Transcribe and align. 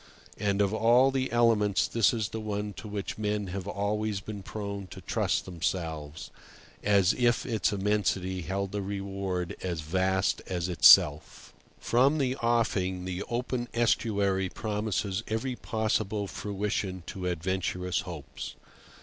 And 0.39 0.61
of 0.63 0.73
all 0.73 1.11
the 1.11 1.31
elements 1.31 1.87
this 1.87 2.11
is 2.11 2.29
the 2.29 2.39
one 2.39 2.73
to 2.73 2.87
which 2.87 3.19
men 3.19 3.49
have 3.53 3.67
always 3.67 4.19
been 4.19 4.41
prone 4.41 4.87
to 4.87 4.99
trust 4.99 5.45
themselves, 5.45 6.31
as 6.81 7.13
if 7.13 7.45
its 7.45 7.71
immensity 7.71 8.41
held 8.41 8.73
a 8.73 8.81
reward 8.81 9.55
as 9.61 9.81
vast 9.81 10.41
as 10.47 10.69
itself. 10.69 11.53
From 11.79 12.17
the 12.17 12.35
offing 12.37 13.05
the 13.05 13.21
open 13.29 13.67
estuary 13.75 14.49
promises 14.49 15.21
every 15.27 15.55
possible 15.55 16.25
fruition 16.25 17.03
to 17.05 17.27
adventurous 17.27 17.99
hopes. 17.99 18.55